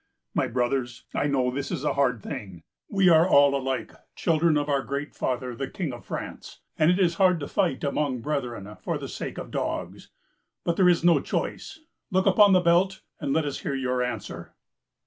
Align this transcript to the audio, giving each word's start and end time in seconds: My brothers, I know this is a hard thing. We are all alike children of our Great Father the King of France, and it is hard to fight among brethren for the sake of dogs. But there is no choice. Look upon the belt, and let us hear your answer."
My 0.33 0.47
brothers, 0.47 1.03
I 1.13 1.27
know 1.27 1.51
this 1.51 1.69
is 1.69 1.83
a 1.83 1.93
hard 1.93 2.23
thing. 2.23 2.63
We 2.89 3.07
are 3.09 3.29
all 3.29 3.53
alike 3.55 3.91
children 4.15 4.57
of 4.57 4.67
our 4.67 4.81
Great 4.81 5.13
Father 5.13 5.53
the 5.55 5.67
King 5.69 5.93
of 5.93 6.05
France, 6.05 6.59
and 6.75 6.89
it 6.89 6.97
is 6.97 7.13
hard 7.21 7.39
to 7.39 7.47
fight 7.47 7.83
among 7.83 8.21
brethren 8.21 8.75
for 8.81 8.97
the 8.97 9.07
sake 9.07 9.37
of 9.37 9.51
dogs. 9.51 10.09
But 10.63 10.75
there 10.75 10.89
is 10.89 11.03
no 11.03 11.19
choice. 11.19 11.81
Look 12.09 12.25
upon 12.25 12.53
the 12.53 12.61
belt, 12.61 13.01
and 13.19 13.31
let 13.31 13.45
us 13.45 13.59
hear 13.59 13.75
your 13.75 14.01
answer." 14.01 14.55